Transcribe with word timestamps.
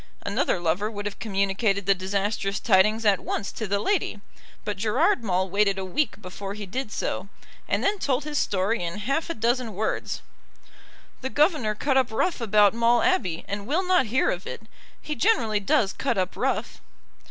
Another 0.23 0.59
lover 0.59 0.89
would 0.89 1.05
have 1.05 1.19
communicated 1.19 1.85
the 1.85 1.93
disastrous 1.93 2.59
tidings 2.59 3.05
at 3.05 3.19
once 3.19 3.51
to 3.51 3.67
the 3.67 3.77
lady; 3.77 4.19
but 4.65 4.75
Gerard 4.77 5.23
Maule 5.23 5.47
waited 5.47 5.77
a 5.77 5.85
week 5.85 6.19
before 6.19 6.55
he 6.55 6.65
did 6.65 6.91
so, 6.91 7.27
and 7.67 7.83
then 7.83 7.99
told 7.99 8.23
his 8.23 8.39
story 8.39 8.83
in 8.83 8.97
half 8.97 9.29
a 9.29 9.35
dozen 9.35 9.75
words. 9.75 10.23
"The 11.21 11.29
governor 11.29 11.75
cut 11.75 11.97
up 11.97 12.09
rough 12.09 12.41
about 12.41 12.73
Maule 12.73 13.03
Abbey, 13.03 13.45
and 13.47 13.67
will 13.67 13.85
not 13.85 14.07
hear 14.07 14.31
of 14.31 14.47
it. 14.47 14.63
He 14.99 15.13
generally 15.13 15.59
does 15.59 15.93
cut 15.93 16.17
up 16.17 16.35
rough." 16.35 16.81